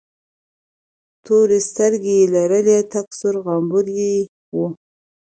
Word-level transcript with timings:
تورې 1.25 1.59
سترگې 1.69 2.15
يې 2.21 2.31
لرلې، 2.35 2.77
تک 2.91 3.07
سره 3.19 3.37
غمبوري 3.45 3.93
یې 4.13 4.15
ول. 4.55 4.73